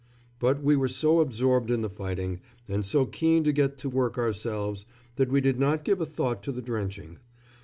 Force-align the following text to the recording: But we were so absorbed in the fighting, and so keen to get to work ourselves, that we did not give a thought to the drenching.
But 0.39 0.63
we 0.63 0.75
were 0.75 0.87
so 0.87 1.19
absorbed 1.19 1.69
in 1.69 1.81
the 1.81 1.87
fighting, 1.91 2.41
and 2.67 2.83
so 2.83 3.05
keen 3.05 3.43
to 3.43 3.51
get 3.53 3.77
to 3.77 3.87
work 3.87 4.17
ourselves, 4.17 4.87
that 5.17 5.29
we 5.31 5.41
did 5.41 5.59
not 5.59 5.83
give 5.85 6.01
a 6.01 6.07
thought 6.07 6.41
to 6.41 6.51
the 6.51 6.59
drenching. 6.63 7.19